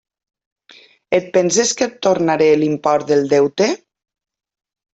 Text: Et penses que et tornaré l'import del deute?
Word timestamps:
Et 1.17 1.27
penses 1.35 1.75
que 1.81 1.89
et 1.89 1.99
tornaré 2.07 2.49
l'import 2.63 3.07
del 3.13 3.31
deute? 3.37 3.71